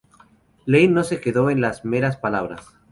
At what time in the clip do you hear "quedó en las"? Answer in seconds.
1.21-1.85